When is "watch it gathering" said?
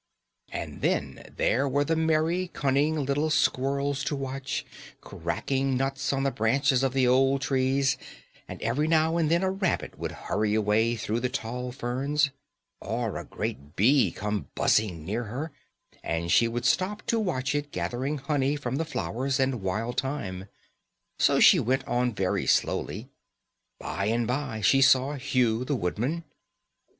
17.19-18.17